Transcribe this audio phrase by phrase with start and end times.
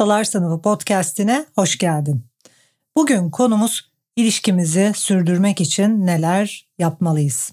[0.00, 2.24] Ustalar Sınıfı podcastine hoş geldin.
[2.96, 7.52] Bugün konumuz ilişkimizi sürdürmek için neler yapmalıyız?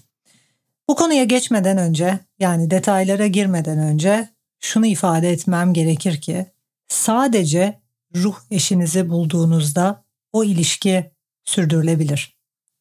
[0.88, 4.28] Bu konuya geçmeden önce yani detaylara girmeden önce
[4.60, 6.46] şunu ifade etmem gerekir ki
[6.88, 7.80] sadece
[8.14, 11.10] ruh eşinizi bulduğunuzda o ilişki
[11.44, 12.36] sürdürülebilir.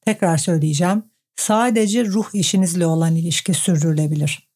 [0.05, 1.03] Tekrar söyleyeceğim.
[1.35, 4.49] Sadece ruh eşinizle olan ilişki sürdürülebilir.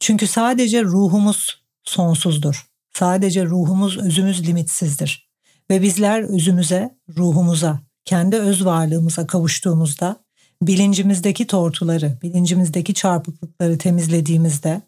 [0.00, 2.75] Çünkü sadece ruhumuz sonsuzdur.
[2.98, 5.28] Sadece ruhumuz, özümüz limitsizdir.
[5.70, 10.16] Ve bizler özümüze, ruhumuza, kendi öz varlığımıza kavuştuğumuzda
[10.62, 14.80] bilincimizdeki tortuları, bilincimizdeki çarpıklıkları temizlediğimizde,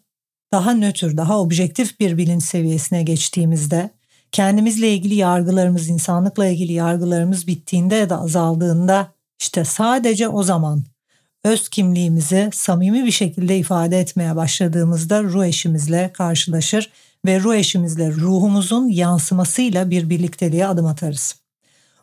[0.51, 3.89] daha nötr, daha objektif bir bilinç seviyesine geçtiğimizde,
[4.31, 10.83] kendimizle ilgili yargılarımız, insanlıkla ilgili yargılarımız bittiğinde ya da azaldığında işte sadece o zaman
[11.43, 16.89] öz kimliğimizi samimi bir şekilde ifade etmeye başladığımızda ruh eşimizle karşılaşır
[17.25, 21.35] ve ruh eşimizle ruhumuzun yansımasıyla bir birlikteliğe adım atarız.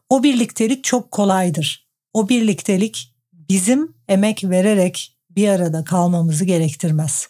[0.09, 1.87] O birliktelik çok kolaydır.
[2.15, 7.29] O birliktelik bizim emek vererek bir arada kalmamızı gerektirmez.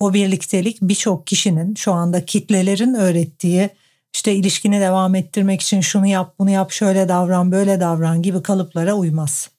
[0.00, 3.70] O birliktelik birçok kişinin şu anda kitlelerin öğrettiği
[4.14, 8.94] işte ilişkini devam ettirmek için şunu yap, bunu yap, şöyle davran, böyle davran gibi kalıplara
[8.94, 9.50] uymaz.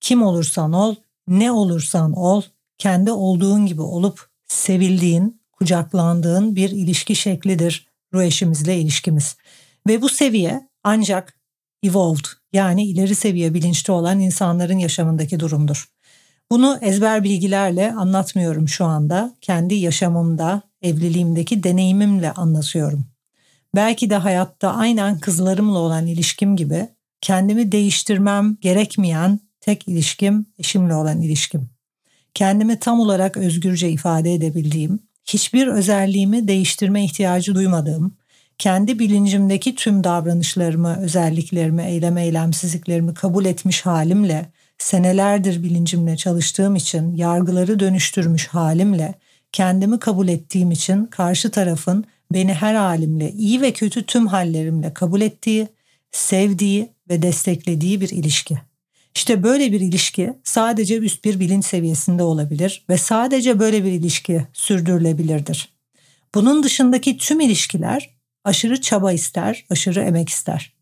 [0.00, 0.94] Kim olursan ol,
[1.28, 2.42] ne olursan ol,
[2.78, 9.36] kendi olduğun gibi olup sevildiğin, kucaklandığın bir ilişki şeklidir ruh ilişkimiz.
[9.88, 11.38] Ve bu seviye ancak
[11.82, 15.88] evolved yani ileri seviye bilinçli olan insanların yaşamındaki durumdur.
[16.50, 19.34] Bunu ezber bilgilerle anlatmıyorum şu anda.
[19.40, 23.06] Kendi yaşamımda, evliliğimdeki deneyimimle anlatıyorum.
[23.74, 26.88] Belki de hayatta aynen kızlarımla olan ilişkim gibi
[27.20, 31.68] kendimi değiştirmem gerekmeyen tek ilişkim eşimle olan ilişkim.
[32.34, 38.16] Kendimi tam olarak özgürce ifade edebildiğim, hiçbir özelliğimi değiştirme ihtiyacı duymadığım,
[38.58, 44.46] kendi bilincimdeki tüm davranışlarımı, özelliklerimi, eylem eylemsizliklerimi kabul etmiş halimle,
[44.78, 49.14] senelerdir bilincimle çalıştığım için, yargıları dönüştürmüş halimle,
[49.52, 55.20] kendimi kabul ettiğim için karşı tarafın beni her halimle, iyi ve kötü tüm hallerimle kabul
[55.20, 55.68] ettiği,
[56.12, 58.58] sevdiği ve desteklediği bir ilişki.
[59.16, 64.46] İşte böyle bir ilişki sadece üst bir bilinç seviyesinde olabilir ve sadece böyle bir ilişki
[64.52, 65.68] sürdürülebilirdir.
[66.34, 68.10] Bunun dışındaki tüm ilişkiler
[68.44, 70.72] aşırı çaba ister, aşırı emek ister.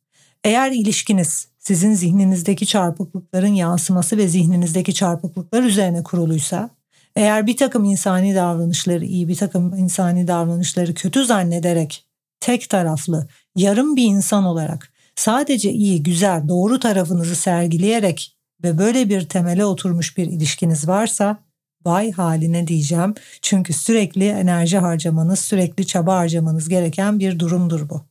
[0.45, 6.71] Eğer ilişkiniz sizin zihninizdeki çarpıklıkların yansıması ve zihninizdeki çarpıklıklar üzerine kuruluysa,
[7.17, 12.07] eğer bir takım insani davranışları iyi, bir takım insani davranışları kötü zannederek
[12.41, 19.29] tek taraflı, yarım bir insan olarak sadece iyi, güzel, doğru tarafınızı sergileyerek ve böyle bir
[19.29, 21.39] temele oturmuş bir ilişkiniz varsa
[21.85, 23.15] vay haline diyeceğim.
[23.43, 28.03] Çünkü sürekli enerji harcamanız, sürekli çaba harcamanız gereken bir durumdur bu.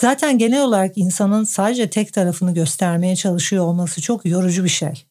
[0.00, 5.04] Zaten genel olarak insanın sadece tek tarafını göstermeye çalışıyor olması çok yorucu bir şey.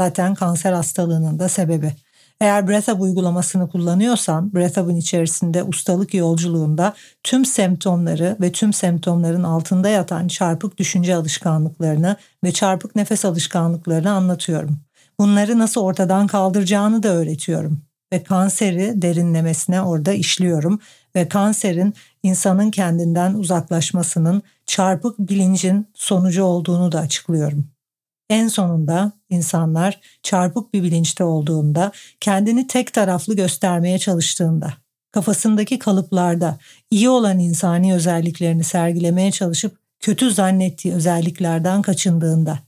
[0.00, 1.92] Zaten kanser hastalığının da sebebi.
[2.40, 10.28] Eğer BreathUp uygulamasını kullanıyorsan BreathUp'ın içerisinde ustalık yolculuğunda tüm semptomları ve tüm semptomların altında yatan
[10.28, 14.80] çarpık düşünce alışkanlıklarını ve çarpık nefes alışkanlıklarını anlatıyorum.
[15.18, 20.80] Bunları nasıl ortadan kaldıracağını da öğretiyorum ve kanseri derinlemesine orada işliyorum
[21.16, 27.70] ve kanserin insanın kendinden uzaklaşmasının çarpık bilincin sonucu olduğunu da açıklıyorum.
[28.30, 34.74] En sonunda insanlar çarpık bir bilinçte olduğunda, kendini tek taraflı göstermeye çalıştığında,
[35.12, 36.58] kafasındaki kalıplarda
[36.90, 42.58] iyi olan insani özelliklerini sergilemeye çalışıp kötü zannettiği özelliklerden kaçındığında,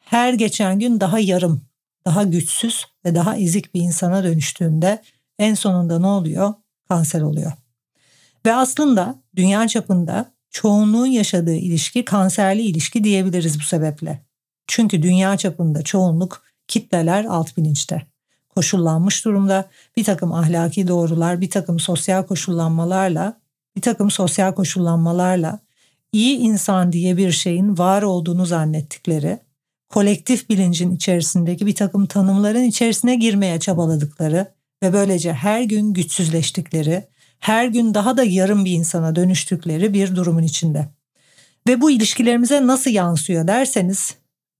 [0.00, 1.62] her geçen gün daha yarım,
[2.04, 5.02] daha güçsüz ve daha ezik bir insana dönüştüğünde
[5.38, 6.54] en sonunda ne oluyor?
[6.88, 7.52] Kanser oluyor.
[8.46, 14.31] Ve aslında dünya çapında çoğunluğun yaşadığı ilişki kanserli ilişki diyebiliriz bu sebeple.
[14.66, 18.06] Çünkü dünya çapında çoğunluk kitleler alt bilinçte.
[18.48, 23.40] Koşullanmış durumda bir takım ahlaki doğrular, bir takım sosyal koşullanmalarla,
[23.76, 25.60] bir takım sosyal koşullanmalarla
[26.12, 29.38] iyi insan diye bir şeyin var olduğunu zannettikleri,
[29.88, 37.66] kolektif bilincin içerisindeki bir takım tanımların içerisine girmeye çabaladıkları ve böylece her gün güçsüzleştikleri, her
[37.66, 40.88] gün daha da yarım bir insana dönüştükleri bir durumun içinde.
[41.68, 44.14] Ve bu ilişkilerimize nasıl yansıyor derseniz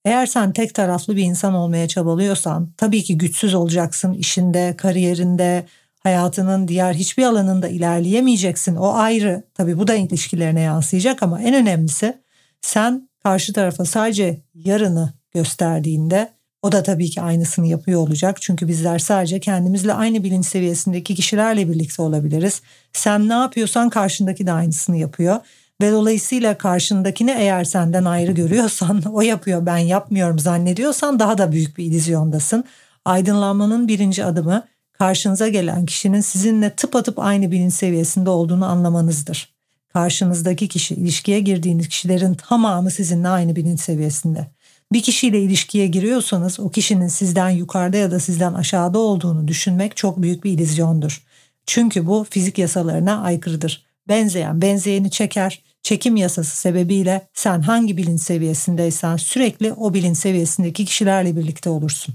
[0.04, 5.66] eğer sen tek taraflı bir insan olmaya çabalıyorsan tabii ki güçsüz olacaksın işinde, kariyerinde,
[6.02, 8.76] hayatının diğer hiçbir alanında ilerleyemeyeceksin.
[8.76, 9.42] O ayrı.
[9.54, 12.18] Tabii bu da ilişkilerine yansıyacak ama en önemlisi
[12.60, 16.32] sen karşı tarafa sadece yarını gösterdiğinde
[16.62, 18.42] o da tabii ki aynısını yapıyor olacak.
[18.42, 22.62] Çünkü bizler sadece kendimizle aynı bilinç seviyesindeki kişilerle birlikte olabiliriz.
[22.92, 25.40] Sen ne yapıyorsan karşındaki de aynısını yapıyor.
[25.80, 31.78] Ve dolayısıyla karşındakini eğer senden ayrı görüyorsan o yapıyor ben yapmıyorum zannediyorsan daha da büyük
[31.78, 32.64] bir ilizyondasın.
[33.04, 39.52] Aydınlanmanın birinci adımı karşınıza gelen kişinin sizinle tıpatıp aynı bilinç seviyesinde olduğunu anlamanızdır.
[39.92, 44.50] Karşınızdaki kişi, ilişkiye girdiğiniz kişilerin tamamı sizinle aynı bilinç seviyesinde.
[44.92, 50.22] Bir kişiyle ilişkiye giriyorsanız o kişinin sizden yukarıda ya da sizden aşağıda olduğunu düşünmek çok
[50.22, 51.22] büyük bir ilizyondur.
[51.66, 53.91] Çünkü bu fizik yasalarına aykırıdır.
[54.08, 55.62] Benzeyen benzeyeni çeker.
[55.82, 62.14] Çekim yasası sebebiyle sen hangi bilinç seviyesindeysen sürekli o bilinç seviyesindeki kişilerle birlikte olursun.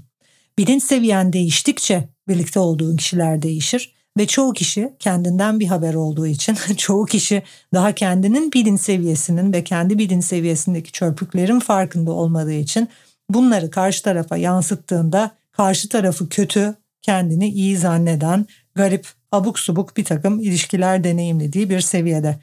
[0.58, 6.54] Bilinç seviyen değiştikçe birlikte olduğun kişiler değişir ve çoğu kişi kendinden bir haber olduğu için
[6.76, 7.42] çoğu kişi
[7.74, 12.88] daha kendinin bilinç seviyesinin ve kendi bilinç seviyesindeki çörpüklerin farkında olmadığı için
[13.30, 20.40] bunları karşı tarafa yansıttığında karşı tarafı kötü, kendini iyi zanneden, garip, abuk subuk bir takım
[20.40, 22.38] ilişkiler deneyimlediği bir seviyede.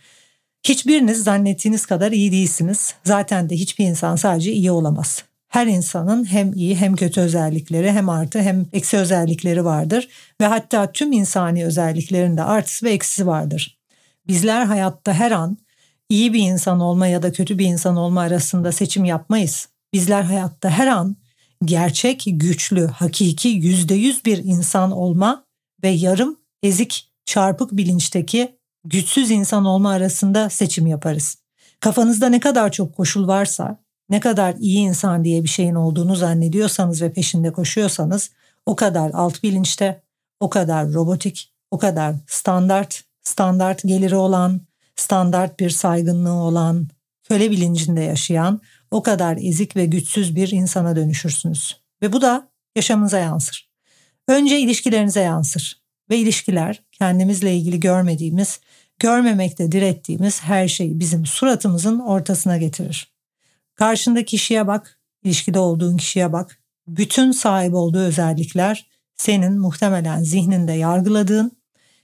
[0.64, 2.96] Hiçbiriniz zannettiğiniz kadar iyi değilsiniz.
[3.04, 5.24] Zaten de hiçbir insan sadece iyi olamaz
[5.56, 10.08] her insanın hem iyi hem kötü özellikleri hem artı hem eksi özellikleri vardır
[10.42, 13.78] ve hatta tüm insani özelliklerin de artısı ve eksisi vardır.
[14.28, 15.58] Bizler hayatta her an
[16.10, 19.68] iyi bir insan olma ya da kötü bir insan olma arasında seçim yapmayız.
[19.94, 21.16] Bizler hayatta her an
[21.66, 25.46] gerçek, güçlü, hakiki, yüzde yüz bir insan olma
[25.84, 31.38] ve yarım, ezik, çarpık bilinçteki güçsüz insan olma arasında seçim yaparız.
[31.80, 33.80] Kafanızda ne kadar çok koşul varsa,
[34.10, 38.32] ne kadar iyi insan diye bir şeyin olduğunu zannediyorsanız ve peşinde koşuyorsanız
[38.66, 40.02] o kadar alt bilinçte,
[40.40, 44.62] o kadar robotik, o kadar standart, standart geliri olan,
[44.96, 46.88] standart bir saygınlığı olan,
[47.24, 51.82] köle bilincinde yaşayan o kadar ezik ve güçsüz bir insana dönüşürsünüz.
[52.02, 53.70] Ve bu da yaşamınıza yansır.
[54.28, 58.60] Önce ilişkilerinize yansır ve ilişkiler kendimizle ilgili görmediğimiz,
[59.00, 63.12] görmemekte direttiğimiz her şeyi bizim suratımızın ortasına getirir.
[63.75, 66.60] Karşındaki kişiye bak, ilişkide olduğun kişiye bak.
[66.88, 71.52] Bütün sahip olduğu özellikler senin muhtemelen zihninde yargıladığın,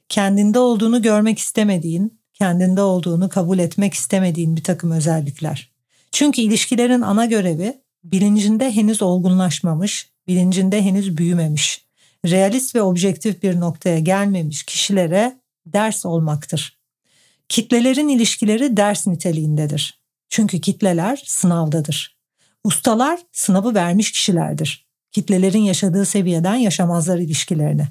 [0.10, 5.72] kendinde olduğunu görmek istemediğin, kendinde olduğunu kabul etmek istemediğin bir takım özellikler.
[6.12, 11.86] Çünkü ilişkilerin ana görevi bilincinde henüz olgunlaşmamış, bilincinde henüz büyümemiş,
[12.26, 16.80] realist ve objektif bir noktaya gelmemiş kişilere ders olmaktır.
[17.50, 20.02] Kitlelerin ilişkileri ders niteliğindedir.
[20.30, 22.18] Çünkü kitleler sınavdadır.
[22.64, 24.88] Ustalar sınavı vermiş kişilerdir.
[25.12, 27.88] Kitlelerin yaşadığı seviyeden yaşamazlar ilişkilerini.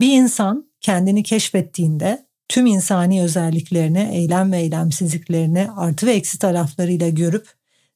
[0.00, 7.48] Bir insan kendini keşfettiğinde tüm insani özelliklerini, eylem ve eylemsizliklerini artı ve eksi taraflarıyla görüp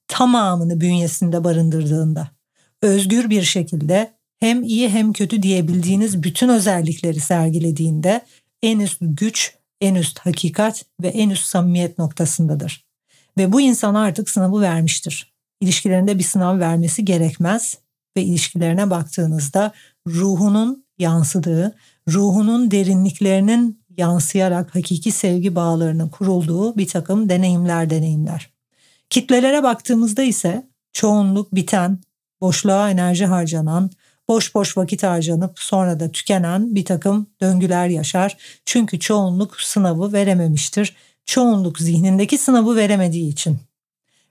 [0.08, 2.30] tamamını bünyesinde barındırdığında,
[2.82, 8.20] özgür bir şekilde hem iyi hem kötü diyebildiğiniz bütün özellikleri sergilediğinde
[8.62, 12.84] en üst güç, en üst hakikat ve en üst samimiyet noktasındadır.
[13.38, 15.32] Ve bu insan artık sınavı vermiştir.
[15.60, 17.78] İlişkilerinde bir sınav vermesi gerekmez
[18.16, 19.72] ve ilişkilerine baktığınızda
[20.06, 21.76] ruhunun yansıdığı,
[22.08, 28.50] ruhunun derinliklerinin yansıyarak hakiki sevgi bağlarının kurulduğu bir takım deneyimler deneyimler.
[29.10, 31.98] Kitlelere baktığımızda ise çoğunluk biten,
[32.40, 33.90] boşluğa enerji harcanan,
[34.28, 38.36] boş boş vakit harcanıp sonra da tükenen bir takım döngüler yaşar.
[38.64, 40.94] Çünkü çoğunluk sınavı verememiştir
[41.30, 43.58] çoğunluk zihnindeki sınavı veremediği için,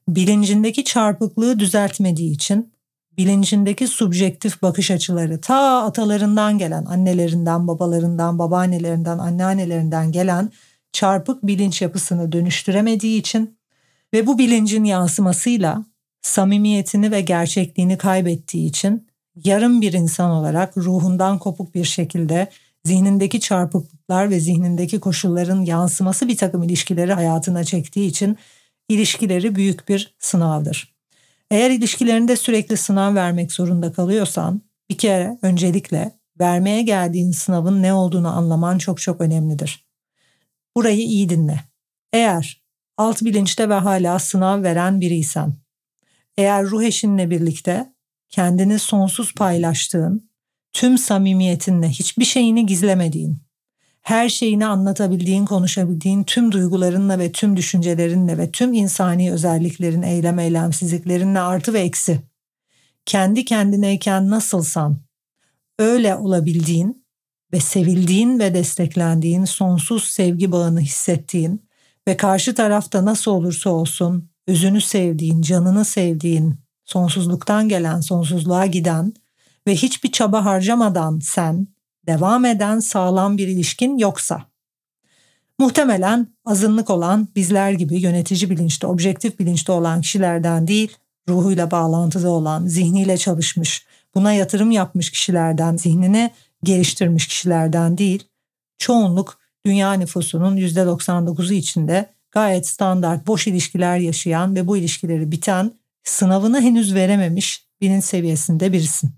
[0.08, 2.74] bilincindeki çarpıklığı düzeltmediği için,
[3.18, 10.52] bilincindeki subjektif bakış açıları ta atalarından gelen, annelerinden, babalarından, babaannelerinden, anneannelerinden gelen
[10.92, 13.58] çarpık bilinç yapısını dönüştüremediği için
[14.14, 15.86] ve bu bilincin yansımasıyla
[16.22, 19.09] samimiyetini ve gerçekliğini kaybettiği için
[19.44, 22.50] yarım bir insan olarak ruhundan kopuk bir şekilde
[22.84, 28.38] zihnindeki çarpıklıklar ve zihnindeki koşulların yansıması bir takım ilişkileri hayatına çektiği için
[28.90, 30.96] ilişkileri büyük bir sınavdır.
[31.52, 38.38] Eğer ilişkilerinde sürekli sınav vermek zorunda kalıyorsan bir kere öncelikle vermeye geldiğin sınavın ne olduğunu
[38.38, 39.86] anlaman çok çok önemlidir.
[40.76, 41.60] Burayı iyi dinle.
[42.14, 42.64] Eğer
[42.98, 45.56] alt bilinçte ve hala sınav veren biriysen,
[46.38, 47.94] eğer ruh eşinle birlikte
[48.30, 50.30] kendini sonsuz paylaştığın,
[50.74, 53.42] tüm samimiyetinle hiçbir şeyini gizlemediğin,
[54.02, 61.40] her şeyini anlatabildiğin, konuşabildiğin tüm duygularınla ve tüm düşüncelerinle ve tüm insani özelliklerin, eylem eylemsizliklerinle
[61.40, 62.22] artı ve eksi.
[63.06, 64.98] Kendi kendineyken nasılsan
[65.80, 67.06] öyle olabildiğin
[67.54, 71.70] ve sevildiğin ve desteklendiğin sonsuz sevgi bağını hissettiğin
[72.08, 76.56] ve karşı tarafta nasıl olursa olsun özünü sevdiğin, canını sevdiğin,
[76.90, 79.14] sonsuzluktan gelen, sonsuzluğa giden
[79.68, 81.68] ve hiçbir çaba harcamadan sen
[82.08, 84.46] devam eden sağlam bir ilişkin yoksa
[85.60, 90.98] muhtemelen azınlık olan bizler gibi yönetici bilinçte, objektif bilinçte olan kişilerden değil,
[91.30, 96.32] ruhuyla bağlantıda olan, zihniyle çalışmış, buna yatırım yapmış kişilerden, zihnini
[96.64, 98.24] geliştirmiş kişilerden değil,
[98.78, 106.62] çoğunluk dünya nüfusunun %99'u içinde gayet standart boş ilişkiler yaşayan ve bu ilişkileri biten, sınavını
[106.62, 109.12] henüz verememiş bilinç seviyesinde birisin.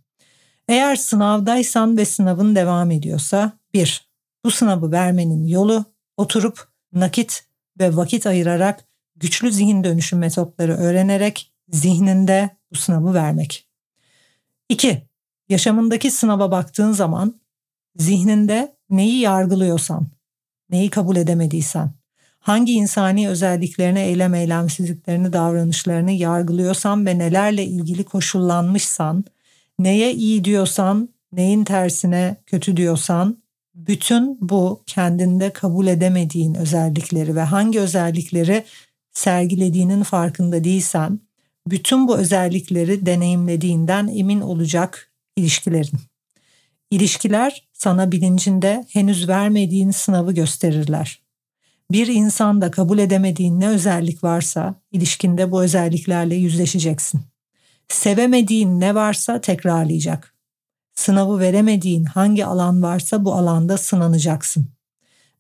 [0.68, 4.10] Eğer sınavdaysan ve sınavın devam ediyorsa bir,
[4.46, 5.86] bu sınavı vermenin yolu
[6.18, 7.46] oturup nakit
[7.80, 8.86] ve vakit ayırarak
[9.16, 13.68] güçlü zihin dönüşüm metotları öğrenerek zihninde bu sınavı vermek.
[14.70, 15.08] 2.
[15.50, 17.42] Yaşamındaki sınava baktığın zaman
[17.96, 20.08] zihninde neyi yargılıyorsan,
[20.70, 21.94] neyi kabul edemediysen,
[22.42, 29.26] hangi insani özelliklerini, eylem eylemsizliklerini, davranışlarını yargılıyorsan ve nelerle ilgili koşullanmışsan,
[29.80, 33.38] neye iyi diyorsan, neyin tersine kötü diyorsan,
[33.76, 38.64] bütün bu kendinde kabul edemediğin özellikleri ve hangi özellikleri
[39.12, 41.20] sergilediğinin farkında değilsen,
[41.68, 46.00] bütün bu özellikleri deneyimlediğinden emin olacak ilişkilerin.
[46.92, 51.21] İlişkiler sana bilincinde henüz vermediğin sınavı gösterirler.
[51.92, 57.22] Bir insanda kabul edemediğin ne özellik varsa ilişkinde bu özelliklerle yüzleşeceksin.
[57.88, 60.36] Sevemediğin ne varsa tekrarlayacak.
[60.96, 64.68] Sınavı veremediğin hangi alan varsa bu alanda sınanacaksın.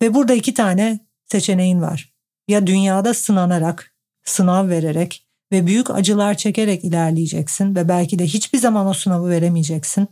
[0.02, 2.14] Ve burada iki tane seçeneğin var.
[2.48, 3.94] Ya dünyada sınanarak,
[4.24, 10.08] sınav vererek ve büyük acılar çekerek ilerleyeceksin ve belki de hiçbir zaman o sınavı veremeyeceksin.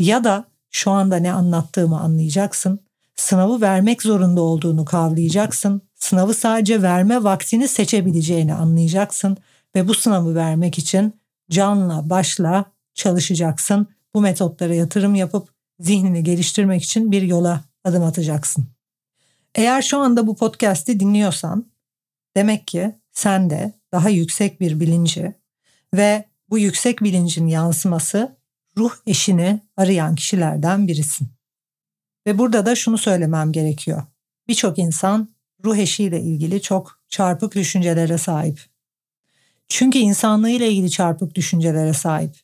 [0.00, 2.80] Ya da şu anda ne anlattığımı anlayacaksın.
[3.16, 5.82] Sınavı vermek zorunda olduğunu kavrayacaksın.
[5.94, 9.36] Sınavı sadece verme vaktini seçebileceğini anlayacaksın
[9.76, 13.86] ve bu sınavı vermek için canla başla çalışacaksın.
[14.14, 15.48] Bu metotlara yatırım yapıp
[15.80, 18.66] zihnini geliştirmek için bir yola adım atacaksın.
[19.54, 21.66] Eğer şu anda bu podcast'i dinliyorsan
[22.36, 25.34] demek ki sen de daha yüksek bir bilinci
[25.94, 28.36] ve bu yüksek bilincin yansıması
[28.78, 31.33] ruh eşini arayan kişilerden birisin.
[32.26, 34.02] Ve burada da şunu söylemem gerekiyor.
[34.48, 38.60] Birçok insan ruh eşiyle ilgili çok çarpık düşüncelere sahip.
[39.68, 42.36] Çünkü insanlığıyla ilgili çarpık düşüncelere sahip.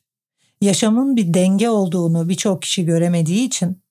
[0.61, 3.81] Yaşamın bir denge olduğunu birçok kişi göremediği için,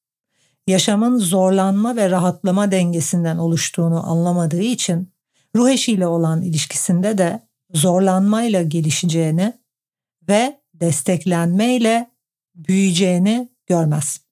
[0.66, 5.12] yaşamın zorlanma ve rahatlama dengesinden oluştuğunu anlamadığı için
[5.56, 7.40] ruh eşiyle olan ilişkisinde de
[7.75, 9.52] zorlanmayla gelişeceğini
[10.28, 12.11] ve desteklenmeyle
[12.54, 14.30] büyüyeceğini görmez.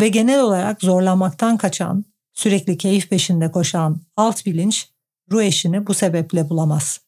[0.00, 4.88] Ve genel olarak zorlanmaktan kaçan, sürekli keyif peşinde koşan alt bilinç
[5.32, 7.00] ruh eşini bu sebeple bulamaz.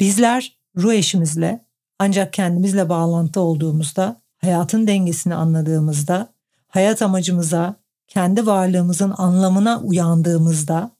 [0.00, 1.64] Bizler ruh eşimizle
[1.98, 6.32] ancak kendimizle bağlantı olduğumuzda, hayatın dengesini anladığımızda,
[6.68, 7.76] hayat amacımıza,
[8.08, 10.90] kendi varlığımızın anlamına uyandığımızda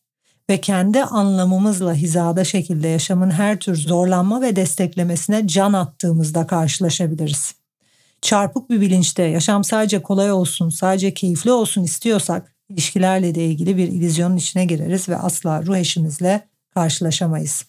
[0.51, 7.60] ve kendi anlamımızla hizada şekilde yaşamın her tür zorlanma ve desteklemesine can attığımızda karşılaşabiliriz.
[8.23, 13.89] Çarpık bir bilinçte yaşam sadece kolay olsun, sadece keyifli olsun istiyorsak ilişkilerle de ilgili bir
[13.89, 17.65] ilizyonun içine gireriz ve asla ruh eşimizle karşılaşamayız.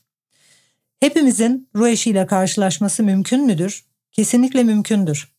[1.00, 3.86] Hepimizin ruh eşiyle karşılaşması mümkün müdür?
[4.12, 5.32] Kesinlikle mümkündür.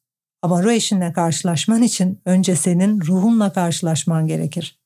[0.42, 4.78] Ama ruh eşinle karşılaşman için önce senin ruhunla karşılaşman gerekir.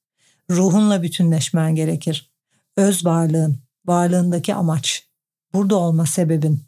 [0.50, 2.30] Ruhunla bütünleşmen gerekir
[2.76, 5.08] öz varlığın, varlığındaki amaç,
[5.54, 6.64] burada olma sebebin,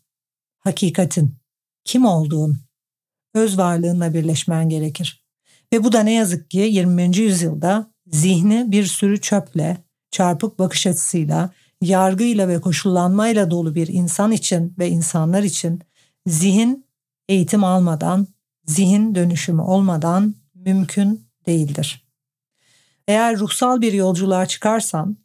[0.58, 1.34] hakikatin,
[1.84, 2.58] kim olduğun,
[3.34, 5.24] öz varlığınla birleşmen gerekir.
[5.72, 7.16] Ve bu da ne yazık ki 20.
[7.16, 9.76] yüzyılda zihni bir sürü çöple,
[10.10, 11.50] çarpık bakış açısıyla,
[11.82, 15.80] yargıyla ve koşullanmayla dolu bir insan için ve insanlar için
[16.26, 16.84] zihin
[17.28, 18.26] eğitim almadan,
[18.66, 22.08] zihin dönüşümü olmadan mümkün değildir.
[23.08, 25.16] Eğer ruhsal bir yolculuğa çıkarsan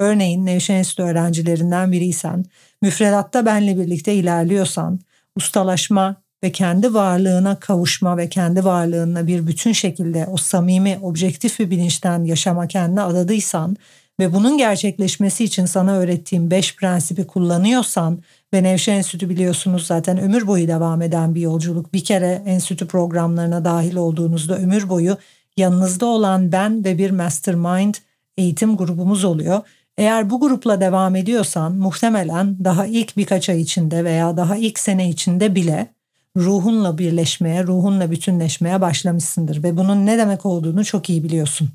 [0.00, 2.44] Örneğin Nevşehir Enstitü öğrencilerinden biriysen,
[2.82, 5.00] müfredatta benle birlikte ilerliyorsan,
[5.36, 11.70] ustalaşma ve kendi varlığına kavuşma ve kendi varlığına bir bütün şekilde o samimi, objektif bir
[11.70, 13.76] bilinçten yaşama kendine adadıysan
[14.20, 18.22] ve bunun gerçekleşmesi için sana öğrettiğim 5 prensibi kullanıyorsan
[18.54, 21.92] ve Nevşehir Enstitü biliyorsunuz zaten ömür boyu devam eden bir yolculuk.
[21.92, 25.16] Bir kere enstitü programlarına dahil olduğunuzda ömür boyu
[25.56, 27.94] yanınızda olan ben ve bir mastermind
[28.36, 29.60] eğitim grubumuz oluyor.
[29.98, 35.08] Eğer bu grupla devam ediyorsan muhtemelen daha ilk birkaç ay içinde veya daha ilk sene
[35.08, 35.88] içinde bile
[36.36, 41.70] ruhunla birleşmeye, ruhunla bütünleşmeye başlamışsındır ve bunun ne demek olduğunu çok iyi biliyorsun.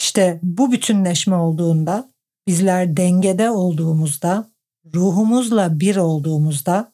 [0.00, 2.10] İşte bu bütünleşme olduğunda,
[2.46, 4.50] bizler dengede olduğumuzda,
[4.94, 6.92] ruhumuzla bir olduğumuzda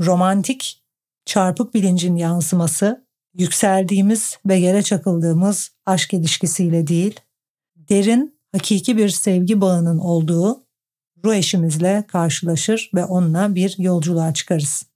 [0.00, 0.82] romantik
[1.24, 7.20] çarpık bilincin yansıması yükseldiğimiz ve yere çakıldığımız aşk ilişkisiyle değil,
[7.76, 10.64] derin, hakiki bir sevgi bağının olduğu
[11.24, 14.93] ruh eşimizle karşılaşır ve onunla bir yolculuğa çıkarız.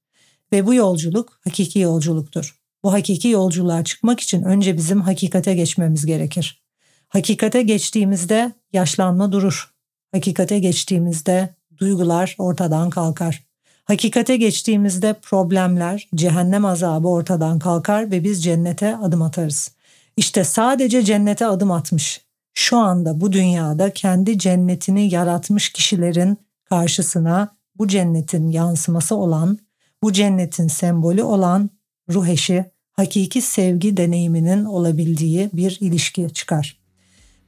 [0.52, 2.58] Ve bu yolculuk hakiki yolculuktur.
[2.82, 6.62] Bu hakiki yolculuğa çıkmak için önce bizim hakikate geçmemiz gerekir.
[7.08, 9.74] Hakikate geçtiğimizde yaşlanma durur.
[10.12, 13.44] Hakikate geçtiğimizde duygular ortadan kalkar.
[13.84, 19.72] Hakikate geçtiğimizde problemler, cehennem azabı ortadan kalkar ve biz cennete adım atarız.
[20.16, 22.20] İşte sadece cennete adım atmış,
[22.54, 29.58] şu anda bu dünyada kendi cennetini yaratmış kişilerin karşısına bu cennetin yansıması olan,
[30.02, 31.70] bu cennetin sembolü olan
[32.10, 36.78] ruh eşi, hakiki sevgi deneyiminin olabildiği bir ilişki çıkar.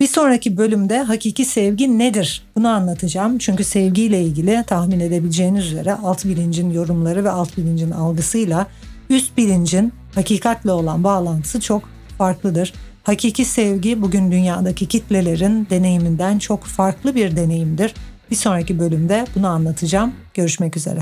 [0.00, 2.42] Bir sonraki bölümde hakiki sevgi nedir?
[2.56, 3.38] Bunu anlatacağım.
[3.38, 8.66] Çünkü sevgiyle ilgili tahmin edebileceğiniz üzere alt bilincin yorumları ve alt bilincin algısıyla
[9.10, 11.82] üst bilincin hakikatle olan bağlantısı çok
[12.18, 12.72] farklıdır.
[13.02, 17.94] Hakiki sevgi bugün dünyadaki kitlelerin deneyiminden çok farklı bir deneyimdir.
[18.30, 20.14] Bir sonraki bölümde bunu anlatacağım.
[20.34, 21.00] Görüşmek üzere.